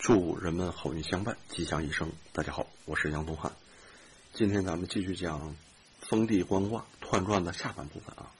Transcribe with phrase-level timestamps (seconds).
[0.00, 2.10] 祝人们好运相伴，吉祥一生。
[2.32, 3.52] 大家好，我是杨东汉。
[4.32, 5.54] 今天咱们继续讲
[6.00, 8.32] 封地官卦彖传的下半部分啊。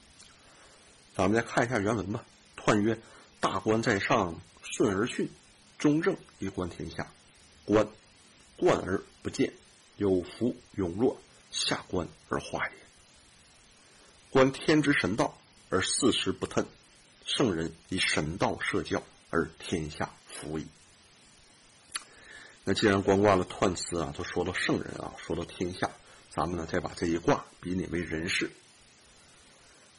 [1.15, 2.25] 咱们再看一下原文吧。
[2.57, 2.97] 彖曰：
[3.39, 5.29] 大官在上，顺而巽，
[5.77, 7.11] 中正以观天下。
[7.63, 7.87] 观，
[8.57, 9.53] 观而不见，
[9.97, 11.21] 有福永弱，
[11.51, 12.73] 下官而化也。
[14.31, 15.37] 观天之神道
[15.69, 16.65] 而四时不腾，
[17.23, 20.65] 圣人以神道设教而天下服矣。
[22.63, 25.89] 那既然观卦的彖辞啊，都说到圣人啊，说到天下，
[26.29, 28.51] 咱们呢再把这一卦比拟为人事。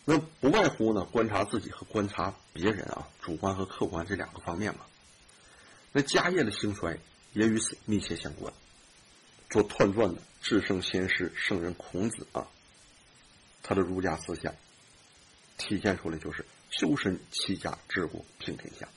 [0.05, 4.81] 那不外乎呢观察自己和观察别人啊，主观和客观这两个方面嘛。
[5.93, 6.99] 那家业的兴衰
[7.33, 8.53] 也与此密切相关。
[9.51, 12.47] 做彖传的至圣先师圣人孔子啊，
[13.63, 14.55] 他的儒家思想
[15.59, 18.89] 体现出来就是修身齐家治国平天下。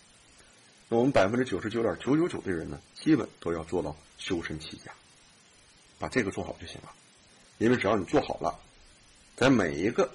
[0.88, 4.92] 那我们百分之九十九点九九九的人呢，基本都要做到修身齐家，
[5.98, 6.92] 把这个做好就行了。
[7.58, 8.60] 因为只要你做好了，
[9.36, 10.12] 在每一个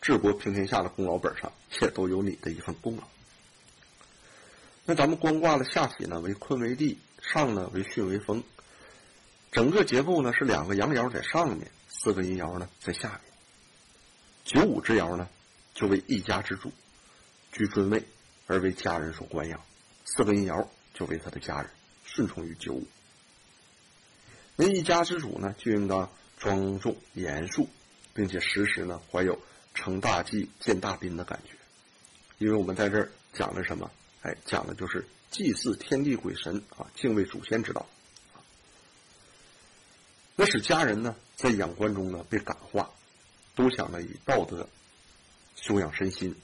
[0.00, 3.04] 治国平天下的功劳本上，也都有你的一份功劳。
[4.84, 8.42] 那咱们光卦的下体呢为坤为地，上呢为巽为风，
[9.52, 13.20] 整个结构呢是两个阳爻在上面，四个阴爻呢在下面。
[14.44, 15.28] 九五之爻呢
[15.74, 16.72] 就为一家之主，
[17.52, 18.02] 居尊位
[18.46, 19.60] 而为家人所关养。
[20.16, 21.70] 四个阴爻就为他的家人，
[22.04, 22.86] 顺从于九五。
[24.56, 27.68] 那一家之主呢，就应当庄重严肃，
[28.14, 29.38] 并且时时呢怀有
[29.74, 31.52] 成大器、建大宾的感觉。
[32.38, 33.90] 因为我们在这儿讲的什么？
[34.22, 37.86] 哎，讲的就是祭祀天地鬼神啊，敬畏祖先之道。
[40.34, 42.90] 那使家人呢，在养官中呢被感化，
[43.54, 44.68] 都想呢以道德
[45.54, 46.34] 修养身心，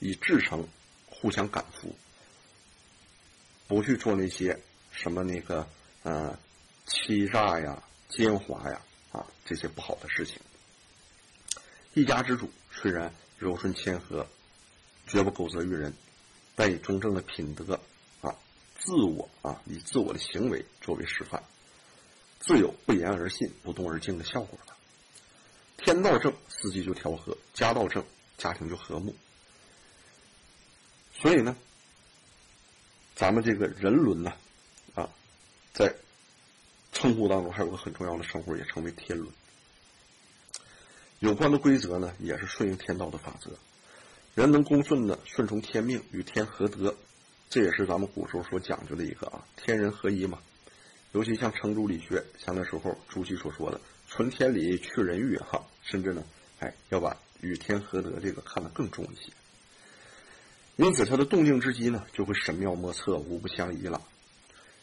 [0.00, 0.68] 以至诚
[1.08, 1.96] 互相感服。
[3.68, 4.60] 不去做那些
[4.92, 5.68] 什么那个
[6.04, 6.38] 呃
[6.86, 10.40] 欺诈呀、奸猾呀啊这些不好的事情。
[11.94, 14.28] 一家之主虽然柔顺谦和，
[15.06, 15.92] 绝不苟责于人，
[16.54, 17.80] 但以中正的品德
[18.20, 18.36] 啊，
[18.78, 21.42] 自我啊以自我的行为作为示范，
[22.38, 24.74] 自有不言而信、不动而静的效果的。
[25.78, 28.04] 天道正，四季就调和；家道正，
[28.38, 29.14] 家庭就和睦。
[31.12, 31.56] 所以呢。
[33.16, 34.30] 咱们这个人伦呢，
[34.94, 35.08] 啊，
[35.72, 35.94] 在
[36.92, 39.32] 称呼当中还有个很重要的称呼，也称为天伦。
[41.20, 43.50] 有关的规则呢，也是顺应天道的法则。
[44.34, 46.94] 人能恭顺的顺从天命，与天合德，
[47.48, 50.38] 这也是咱们古时候所讲究的一个啊，天人合一嘛。
[51.12, 56.22] 尤其像程朱理学，像那时候朱熹所说的“存天理，去人欲”哈，甚至呢，
[56.58, 59.32] 哎，要把与天合德这个看得更重一些。
[60.76, 64.02] 因此，他的动静之机呢，就会神妙莫测、无不相宜了。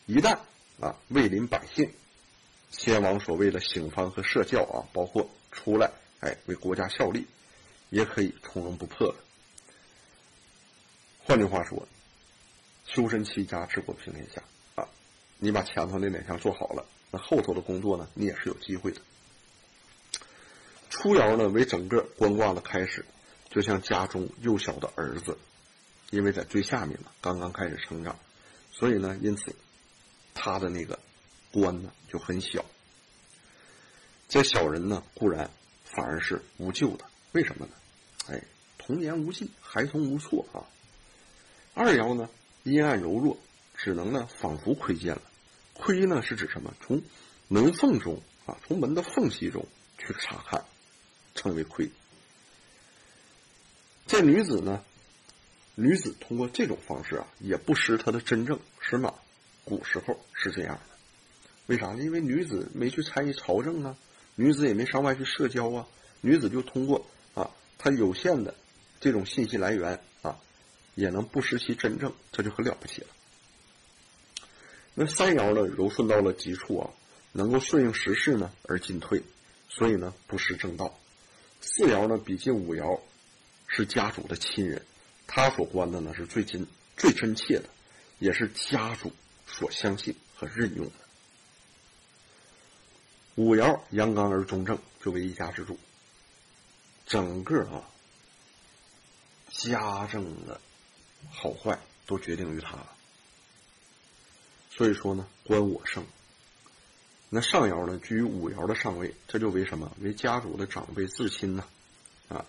[0.08, 0.40] 一旦
[0.82, 1.94] 啊，为临百姓，
[2.72, 7.28] 先王所谓的醒方和社教啊，包括出来哎为国家效力，
[7.92, 9.16] 也可以从容不迫了。
[11.20, 11.88] 换句话说，
[12.86, 14.42] 修身齐家治国平天下
[14.74, 14.90] 啊，
[15.38, 19.00] 你把前头那两项做好了，那后头的工作呢，你也是有机会的。
[20.90, 23.06] 初爻呢，为整个官卦的开始，
[23.52, 25.38] 就像家中幼小的儿子。
[26.14, 28.20] 因为在最下面嘛，刚刚开始成长，
[28.72, 29.56] 所以呢，因此
[30.36, 31.00] 他的那个
[31.52, 32.64] 官呢就很小。
[34.30, 35.50] 这小人呢，固然
[35.84, 37.72] 反而是无救的，为什么呢？
[38.28, 38.44] 哎，
[38.78, 40.62] 童言无忌，孩童无措啊。
[41.74, 42.30] 二爻呢，
[42.62, 43.40] 阴暗柔弱，
[43.76, 45.22] 只能呢仿佛窥见了。
[45.74, 46.76] 窥呢是指什么？
[46.80, 47.02] 从
[47.48, 49.66] 门缝中啊，从门的缝隙中
[49.98, 50.64] 去查看，
[51.34, 51.90] 称为窥。
[54.06, 54.84] 这女子呢？
[55.76, 59.14] 女子通过这种方式啊，也不失她的真正，是吗？
[59.66, 60.82] 古时候是这样的，
[61.68, 62.04] 为啥呢？
[62.04, 63.96] 因为女子没去参与朝政啊，
[64.36, 65.88] 女子也没上外去社交啊，
[66.22, 68.54] 女子就通过啊，她有限的
[69.00, 70.38] 这种信息来源啊，
[70.96, 73.08] 也能不失其真正，这就很了不起了。
[74.96, 76.90] 那三爻呢，柔顺到了极处啊，
[77.32, 79.24] 能够顺应时势呢而进退，
[79.70, 81.00] 所以呢不失正道。
[81.62, 83.00] 四爻呢，比进五爻，
[83.66, 84.86] 是家主的亲人。
[85.28, 87.70] 他所关的呢是最真、最真切的，
[88.20, 89.12] 也是家主
[89.48, 90.92] 所相信和任用的。
[93.36, 95.80] 五爻阳刚而中正，作为一家之主，
[97.08, 97.90] 整个啊
[99.50, 100.62] 家政的
[101.32, 102.96] 好坏都决定于他了。
[104.70, 106.06] 所以说呢，关我胜。
[107.30, 109.92] 那上爻呢居于五爻的上位，这就为什么？
[110.00, 111.66] 为家主的长辈至亲呢？
[112.30, 112.46] 啊。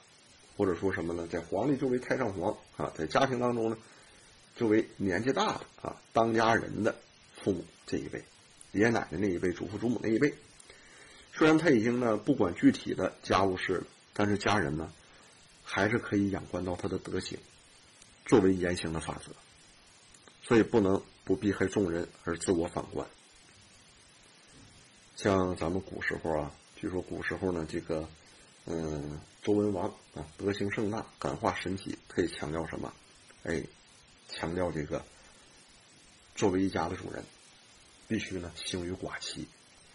[0.56, 1.27] 或者说什么呢？
[1.27, 3.79] 在皇帝就为太上皇啊，在家庭当中呢，
[4.56, 6.95] 就为年纪大的啊，当家人的
[7.43, 8.25] 父母这一辈，
[8.73, 10.35] 爷爷奶奶那一辈，祖父祖母那一辈。
[11.33, 14.93] 虽然他已经呢不管具体的家务事了，但是家人呢，
[15.65, 17.39] 还是可以仰观到他的德行，
[18.27, 19.33] 作为言行的法则。
[20.43, 23.09] 所以不能不避害众人而自我反观。
[25.17, 28.06] 像咱们古时候啊，据说古时候呢，这个
[28.67, 32.93] 嗯，周文王啊，德行盛大，感化神奇，可以强调什么？
[33.43, 33.63] 哎，
[34.29, 35.05] 强调这个
[36.35, 37.25] 作为一家的主人，
[38.09, 39.47] 必须呢兴于寡妻，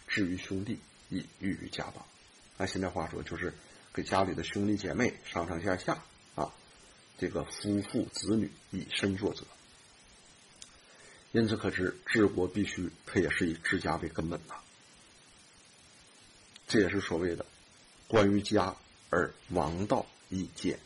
[0.06, 0.78] 至于兄弟。
[1.12, 2.06] 以寓于家邦，
[2.56, 3.52] 按现在话说，就是
[3.92, 6.04] 给家里的兄弟姐妹上上下下
[6.36, 6.54] 啊，
[7.18, 9.42] 这个夫妇子女以身作则。
[11.32, 14.54] 因此可知，治国必须它也是以治家为根本呐。
[16.68, 17.44] 这也是所谓的
[18.10, 18.74] “关于家
[19.08, 20.80] 而王道易见”。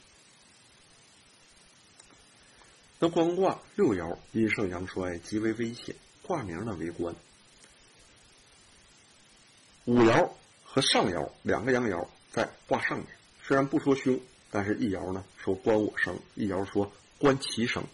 [3.00, 5.96] 那官卦六爻阴盛阳衰，极为危险。
[6.22, 7.14] 卦名呢为官。
[9.84, 10.30] 五爻
[10.62, 13.06] 和上爻两个阳爻在卦上面，
[13.42, 14.18] 虽然不说凶，
[14.50, 17.84] 但是一爻呢说官我生，一爻说官其生，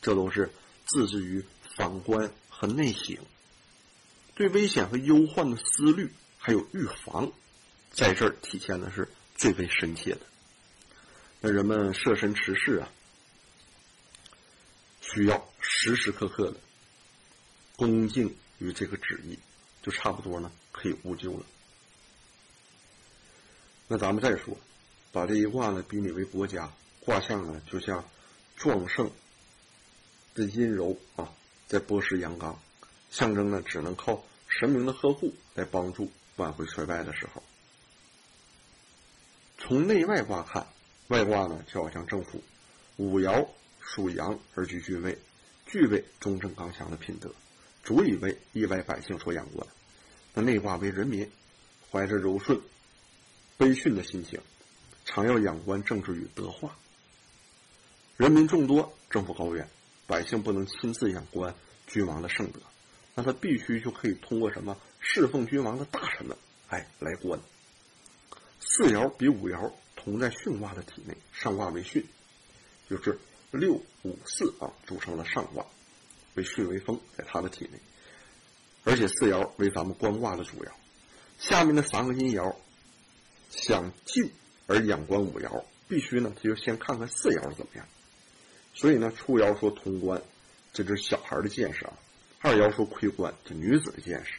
[0.00, 0.50] 这都是
[0.84, 1.44] 自制于
[1.76, 3.16] 反观和内省，
[4.34, 7.32] 对危险和忧患的思虑还有预防，
[7.92, 10.20] 在这儿体现的是最为深切的。
[11.40, 12.88] 那人们设身持世啊，
[15.00, 16.56] 需要时时刻刻的
[17.76, 19.38] 恭敬于这个旨意，
[19.82, 20.50] 就差不多呢。
[20.72, 21.44] 可以无咎了。
[23.86, 24.56] 那咱们再说，
[25.12, 28.08] 把这一卦呢比拟为国家卦象呢，就像
[28.56, 29.10] 壮盛
[30.34, 31.30] 的阴柔啊，
[31.68, 32.58] 在波氏阳刚，
[33.10, 37.42] 象征呢只能靠神明的呵护来帮助挽回衰败的时候。
[39.72, 40.66] 从内外卦看，
[41.08, 42.42] 外卦呢就好像政府，
[42.98, 43.48] 五爻
[43.80, 45.16] 属阳而居君位，
[45.64, 47.34] 具备忠正刚强的品德，
[47.82, 49.66] 足以为意外百姓所仰观。
[50.34, 51.26] 那内卦为人民，
[51.90, 52.60] 怀着柔顺、
[53.56, 54.38] 悲训的心情，
[55.06, 56.76] 常要仰观政治与德化。
[58.18, 59.66] 人民众多，政府高远，
[60.06, 61.54] 百姓不能亲自仰观
[61.86, 62.60] 君王的圣德，
[63.14, 66.36] 那他必须就可以通过什么侍奉君王的大臣们，
[66.68, 67.40] 哎，来观。
[68.64, 72.04] 四爻比五爻同在巽卦的体内，上卦为巽，
[72.88, 73.18] 就是
[73.50, 75.66] 六五四啊组成了上卦，
[76.34, 77.78] 为巽为风，在他的体内。
[78.84, 80.68] 而且四爻为咱们观卦的主爻，
[81.38, 82.54] 下面的三个阴爻
[83.50, 84.32] 想进
[84.66, 87.86] 而仰观五爻，必须呢，他就先看看四爻怎么样。
[88.74, 90.22] 所以呢，初爻说通关，
[90.72, 91.92] 这是小孩的见识啊；
[92.40, 94.34] 二爻说窥观，这女子的见识。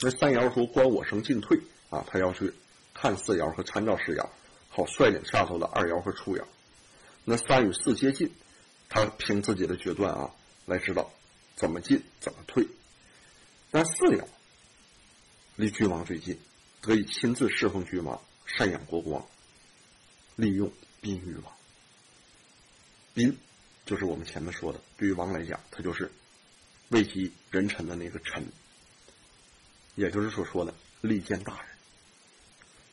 [0.00, 2.52] 那三爻说观我生进退啊，他要去
[2.98, 4.26] 看四爻和参照四爻，
[4.70, 6.42] 好率领下头的二爻和初爻。
[7.24, 8.32] 那三与四接近，
[8.88, 10.30] 他凭自己的决断啊，
[10.64, 11.12] 来知道
[11.56, 12.66] 怎么进怎么退。
[13.70, 14.24] 但四爻
[15.56, 16.38] 离君王最近，
[16.80, 19.26] 得以亲自侍奉君王，赡养国光，
[20.34, 20.72] 利用
[21.02, 21.52] 宾与王。
[23.12, 23.36] 宾
[23.84, 26.10] 就是我们前面说的，对于王来讲，他就是
[26.88, 28.46] 位极人臣的那个臣，
[29.96, 30.72] 也就是所说的
[31.02, 31.75] 利见大人。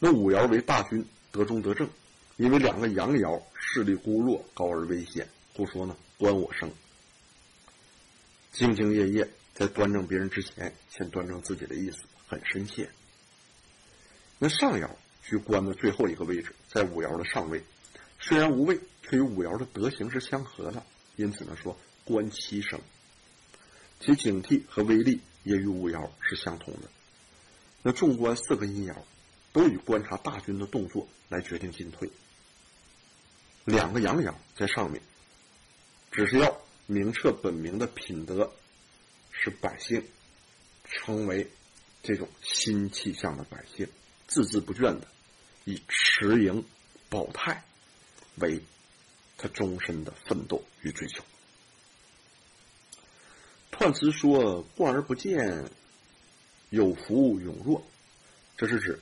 [0.05, 1.89] 那五爻为大军，得中得正，
[2.35, 6.69] 因为两个阳爻势力孤弱，高而危险，故说呢，观我生，
[8.53, 9.29] 兢兢业业。
[9.53, 12.89] 在端正别人之前，先端正自己的意思很深切。
[14.39, 14.89] 那上爻
[15.23, 17.63] 居官的最后一个位置，在五爻的上位，
[18.19, 20.83] 虽然无位，却与五爻的德行是相合的，
[21.15, 22.81] 因此呢说官七生，
[24.01, 26.89] 其警惕和威力也与五爻是相同的。
[27.83, 28.97] 那纵观四个阴爻，
[29.53, 32.09] 都以观察大军的动作来决定进退。
[33.63, 35.01] 两个阳爻在上面，
[36.11, 38.51] 只是要明彻本明的品德。
[39.35, 40.01] 使百姓
[40.85, 41.49] 成为
[42.01, 43.85] 这种新气象的百姓，
[44.29, 45.07] 孜孜不倦的
[45.65, 46.63] 以持盈
[47.09, 47.65] 保泰
[48.35, 48.61] 为
[49.37, 51.21] 他终身的奋斗与追求。
[53.71, 55.69] 彖辞说“观而不见，
[56.69, 57.83] 有福永若”，
[58.55, 59.01] 这是指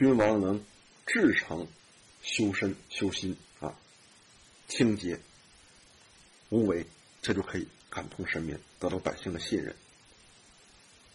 [0.00, 0.64] 君王能
[1.06, 1.68] 至诚
[2.22, 3.74] 修身修心啊，
[4.66, 5.20] 清洁
[6.48, 6.86] 无为，
[7.20, 7.68] 这就可以。
[7.90, 9.76] 感通神明，得到百姓的信任，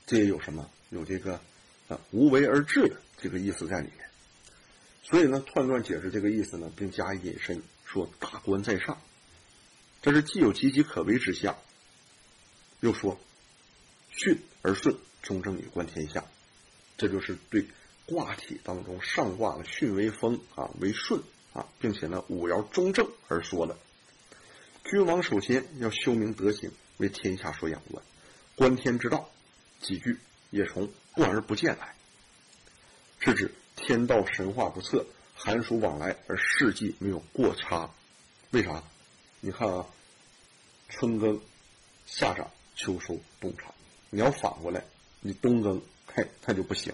[0.05, 0.69] 这也有什么？
[0.91, 1.41] 有这个
[1.87, 4.07] 啊无为而治的这个意思在里面。
[5.01, 9.01] 所以呢，彖传解释这个意思呢，并加以引申，说大官在上，
[10.03, 11.57] 这是既有岌岌可危之象，
[12.81, 13.19] 又说
[14.11, 16.23] 训而顺，忠正以观天下，
[16.99, 17.65] 这就是对
[18.05, 21.21] 卦体当中上卦的巽为风啊为顺
[21.53, 23.77] 啊，并且呢五爻中正而说的。
[24.83, 28.03] 君王首先要修明德行，为天下所仰观。
[28.55, 29.29] 观天之道，
[29.81, 30.19] 几句
[30.51, 31.95] 也从观而不见来，
[33.19, 37.89] 是指天道神化不测，寒暑往来而世纪没有过差。
[38.51, 38.83] 为啥？
[39.41, 39.85] 你看啊，
[40.89, 41.41] 春耕、
[42.05, 43.73] 夏长、秋收、冬藏，
[44.09, 44.85] 你要反过来，
[45.21, 45.81] 你冬耕，
[46.13, 46.93] 嘿，它就不行。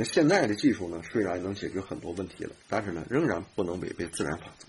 [0.00, 4.68] 那现在的技术呢，虽然能解决很多问题了，但是呢，仍然不能违背自然法则。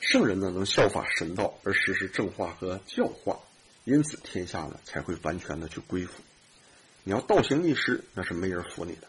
[0.00, 3.38] 圣人呢，能效法神道而实施正化和教化，
[3.84, 6.22] 因此天下呢才会完全的去归服。
[7.04, 9.06] 你要倒行逆施，那是没人服你的。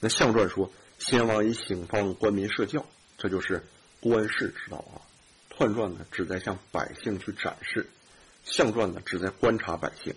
[0.00, 2.84] 那相传说，先王以醒方官民设教，
[3.16, 3.62] 这就是
[4.00, 5.06] 官士之道啊。
[5.56, 7.82] 彖传呢，旨在向百姓去展示；
[8.42, 10.12] 相传呢，旨在观察百姓。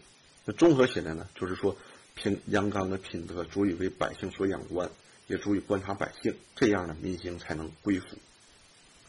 [0.45, 1.77] 那综合起来呢，就是说，
[2.15, 4.89] 凭阳刚的品德，足以为百姓所仰观，
[5.27, 8.07] 也足以观察百姓，这样呢，民心才能归服。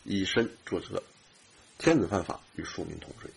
[0.05, 1.03] 以身作则，
[1.79, 3.31] 天子犯法与庶民同罪。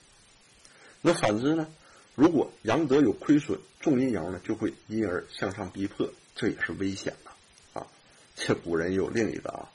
[1.01, 1.67] 那反之呢？
[2.15, 7.87] 如果阳德有亏损，众阴阳呢就会因而向上逼迫，这也是危险的啊！
[8.35, 9.69] 这古人有另一个啊，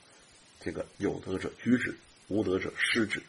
[0.61, 1.97] 这个有德者居之，
[2.27, 3.23] 无德者失之。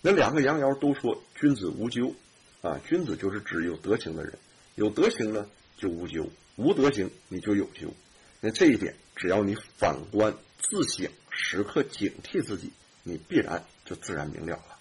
[0.00, 2.12] 那两个阳爻都说君子无咎
[2.60, 4.36] 啊，君子就是指有德行的人，
[4.78, 7.92] 有德行呢就无咎，无德行你就有咎。
[8.40, 11.10] 那这一点，只要你反观自省。
[11.30, 14.78] 时刻警惕自己，你必然就自然明了了。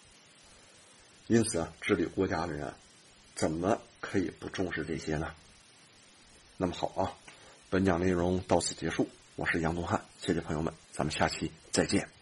[1.26, 2.74] 因此啊，治理国家的人，
[3.36, 5.34] 怎么可以不重视这些呢？
[6.58, 7.14] 那么好啊，
[7.72, 9.10] 本讲内容到此结束。
[9.36, 12.17] 我是杨东汉，谢谢朋友们，咱们下期再见。